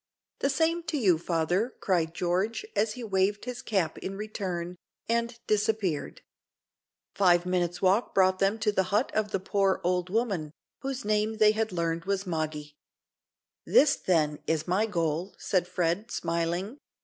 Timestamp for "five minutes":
7.13-7.83